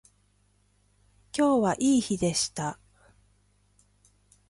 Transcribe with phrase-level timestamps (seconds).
[1.37, 2.79] 今日はいい日でした